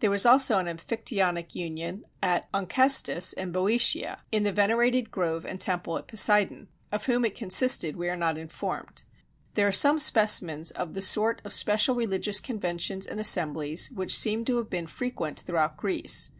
[0.00, 5.60] There was also an Amphictyonic union at Onchestus in Boeotia, in the venerated grove and
[5.60, 9.04] temple at Poseidon: of whom it consisted we are not informed.
[9.54, 14.44] There are some specimens of the sort of special religious conventions and assemblies which seem
[14.46, 16.30] to have been frequent throughout Greece.